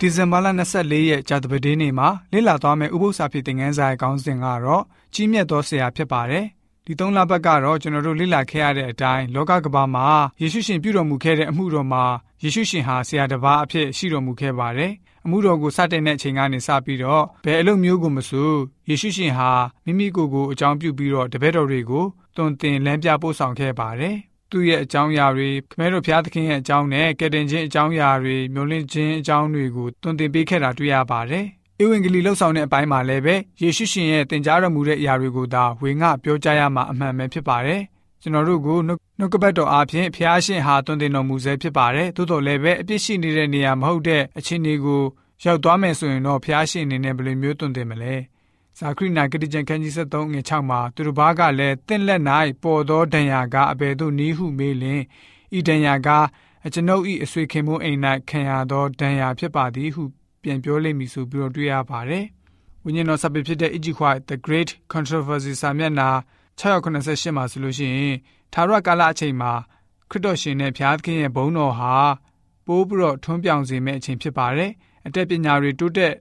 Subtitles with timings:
[0.00, 0.46] ဒီဇင်ဘာလ
[0.78, 6.44] 24ရက်ကြာသပတေးနေ့မှာလေ့လာသွားမယ့်ဥပုသ္စာဖြစ်တဲ့ငန်းစာရဲ့ခေါင်းစဉ်ကတော့ကြီးမြတ်သောဆရာဖြစ်ပါတယ်။
[6.86, 10.08] ဒီသုံးလပတ်ကတော့ကျွန်တော်တို့လေ့လာခဲ့ရတဲ့အတိုင်းလောကကမ္ဘာမှာ
[10.40, 12.04] ယေရှုရှင်ပြုတော်မူခဲ့တဲ့အမှုတော်မှာ
[12.42, 14.92] ယေရှုရှင်ဟာဆရာတစ်ပါးအဖြစ်ရှိတော်မူခဲ့ပါတယ်။
[15.24, 18.50] အမှုတော်ကိုစတင်တဲ့အချိန်ကနေစပြီးတော့ဘယ်အလုပ်မျိုးကိုမဆို
[18.88, 19.50] ယေရှုရှင်ဟာ
[19.84, 22.04] မိမိကိုယ်ကိုအကြောင်းပြုပြီးတော့တပည့်တော်တွေကို
[22.36, 24.16] တွင်တင်လမ်းပြပို့ဆောင်ခဲ့ပါတယ်။
[24.50, 31.44] သူ့ရဲ့အကြောင်းအရာတွေခမဲတော်ဘုရားသခင်ရဲ့အကြောင်းနဲ့ကယ်တင်ခြင်းအကြောင်းအရာတွေမျိုးလင့်ခြင်းအကြောင်းတွေကိုတွင်တင်ပေးခဲ့တာတွေ့ရပါတယ်။
[31.82, 37.80] ဧဝံဂေလိလှုပ်ဆောင်တဲ့အပိုင်းမှာလည်းပဲယေရှုရှင်ရဲ့သင်ကြားတော်မူတဲ့အရာတွေကိုသာဝေငှပြောကြားရမှာအမှန်ပဲဖြစ်ပါတယ်။
[38.22, 45.02] ကျွန်တော်တို့ကိုနှုတ်ကပတ်တော်အားဖြင့်ဖျားရှင်ဟာတွင်တင်တော်မူစေဖြစ်ပါတယ်။သို့တော်လည်းပဲအပြစ်ရှိနေတဲ့နေရာမဟုတ်တဲ့အခြေအနေကို
[45.44, 48.14] ရောက်သွားမယ်ဆိုရင်တော့ဖျားရှင်အနေနဲ့ဘယ်လိုမျိုးတွင်တင်မလဲ။
[48.80, 52.22] ဇာခရိနာဂတိကျမ်းခန်းကြီး73ငွေ6မှာသူတို့ဘာကလည်းတင့်လက်၌
[52.62, 55.02] ပေါ်သောဒဏ်ရာကအဘယ်သို့နီးဟုမေးလင်
[55.58, 56.08] ဤဒဏ်ရာက
[56.66, 60.02] အကျွန်ုပ်၏အဆွေခင်မုန်းအိမ်၌ခံရသောဒဏ်ရာဖြစ်ပါသည်ဟု
[60.42, 62.24] ပြန်ပြောလိမ့်မည်ဆိုပြီးတော့တွေ့ရပါတယ်။
[62.84, 66.08] ဝိညာဉ်တော်စပစ်ဖြစ်တဲ့ Ijikwai The Great Controversy စာမျက်နှာ
[66.60, 68.16] 688မှာဆိုလို့ရှိရင်
[68.54, 69.52] သာရကာလအချိန်မှာ
[70.10, 71.94] ခရစ်တော်ရှင်နဲ့ဘုရားသခင်ရဲ့ဘုန်းတော်ဟာ
[72.66, 74.70] ပိုးပြီးတော့ထွန်းပြောင်စေမယ့်အချိန်ဖြစ်ပါတယ်။
[75.06, 76.14] အတက်ပညာတွေတိုးတက်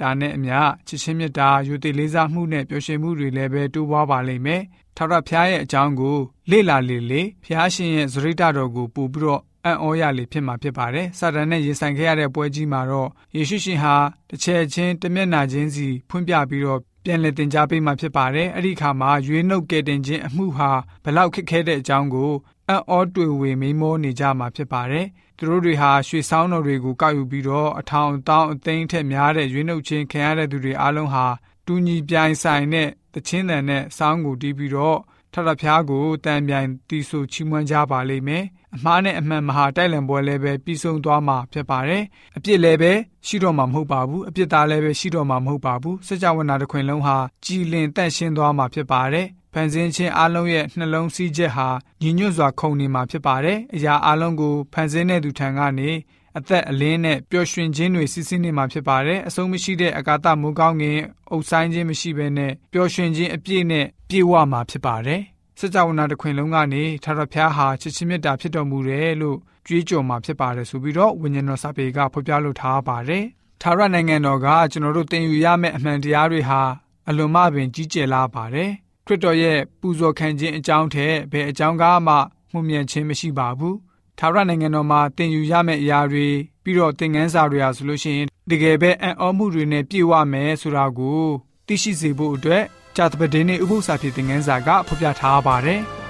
[0.00, 4.62] ဒါနဲ့အမျှချစ်ချင်းမြတ်တာယူတည်လေးစားမှုနဲ့ပျော်ရွှင်မှုတွေလည်းပဲတိုးပွားပါလိမ့်မယ်။
[4.96, 6.16] ထာဝရဘုရားရဲ့အကြောင်းကို
[6.50, 13.94] လေ့လာလေလေဘုရားရှင်ရဲ့ဇရိတတော်ကိုပို့ပြီးတော့အံ့ဩရလေဖြစ်မှာဖြစ်ပါတယ်။စာတန်နဲ့ရင်ဆိုင်ခဲ့ရတဲ့ပွဲကြီးမှာတော့ယေရှုရှင်ဟာ
[14.28, 20.70] တစ်ချက်ချင်းတမျက်နာချင်းစီဖွင့်ပြပြီးတော့ ပြန်လည်တင် जा ပေးမှာဖြစ်ပါတယ်။အဲ့ဒီခါမှာရွေးနှုတ်ကယ်တင်ခြင်းအမှုဟာ
[21.04, 22.32] ဘလောက်ခက်ခဲတဲ့အကြောင်းကို
[22.68, 25.06] အံ့ဩတွေ့ဝေမိမောနေကြမှာဖြစ်ပါတယ်။
[25.38, 31.26] သူတို့တွေဟာရွှေဆောင်းတော်တွေကိုကောက်ယူပြီးတော့အထောင်တောင်းအသိန်းထက်များတဲ့ရွေးနှုတ်ခြင်းခံရတဲ့သူတွေအားလုံးဟာ
[31.66, 34.98] တူညီပြိုင်ဆိုင်တဲ့တခြင်းတန်နဲ့စောင်းကိုတီးပြီးတော့
[35.34, 38.44] ထထဖျားကိုတန်ပြိုင်တီးဆိုချီးမွမ်းကြပါလိမ့်မယ်။
[38.76, 42.02] အမှားနဲ့အမှန်မဟာတိုက်လံပွဲလည်းပဲပြီးဆုံးသွားမှာဖြစ်ပါတယ်။
[42.36, 42.92] အပြစ်လည်းပဲ
[43.26, 51.68] ရှိတော့မှာမဟုတ်ပါဘူး။အပြစ်သားလည်းပဲရှိတော့မှာမဟုတ်ပါဘူး။စကြဝဠာတစ်ခွင်လုံးဟာကြည်လင်တန့်ရှင်းသွားမှာဖြစ်ပါတယ်။ဖန်ဆင်းခြင်းအလုံးရဲ့နှလုံးစည်းချက်ဟာ
[52.02, 55.90] ညီညွတ်စွာခုန်နေမှာဖြစ်ပါတယ်။အရာအလုံးကိုဖန်ဆင်းတဲ့သူထံကနေ
[56.38, 60.98] အသက်အလင်းနဲ့ပျော်ရွှင်ခြင်းတွေစီးဆင်းနေမှာဖြစ်ပါတယ်။အဆုံးမရှိတဲ့အကာသမိုးကောင်းငင်
[61.30, 65.20] အုပ်ဆိုင်ခြင်းမရှိဘဲနဲ့ပျော်ရွှင်ခြင်းအပြည့်နဲ့ ပြေဝမှာဖြစ်ပါတယ်။
[65.60, 73.24] စကြဝဠာတစ်ခွင်လုံးကနေထာဝရဘုရားဟာချစ်ချင်းမြတ်တာဖြစ်တော်မူတယ်လို့ကြွေးကြော်မှာဖြစ်ပါတယ်ဆိုပြီးတော့ဝိညာဉ်တော်စာပေကဖော်ပြလိုထားပါတယ်။
[73.62, 76.60] ထာဝရနိုင်ငံတော်ကကျွန်တော်တို့သင်ယူရမယ့်အမှန်တရားတွေဟာ
[77.08, 78.70] အလွန်မှပင်ကြီးကျယ်လာပါတယ်။
[79.06, 82.14] ခရစ်တော်ရဲ့ပူဇော်ခံခြင်းအကြောင်းထက်ဘယ်အကြောင်းကားမှ
[82.52, 83.76] မှုမြင်ခြင်းမရှိပါဘူး။
[84.18, 86.26] ထာဝရနိုင်ငံတော်မှာသင်ယူရမယ့်အရာတွေ
[86.62, 91.22] ပြီးတော့သင်ခန်းစာတွေဟာဆိုလို့ရှိရင်တကယ်ပဲအံ့ဩမှုတွေနဲ့ပြည့်ဝမယ်ဆိုတာကို
[91.66, 92.64] သိရှိစေဖို့အတွက်
[92.96, 95.80] ဂျာတပဒင်းနဲ့ဥပုသ္စာဖြစ်သင်ခန်းစာကဖော်ပြထားပါတယ်။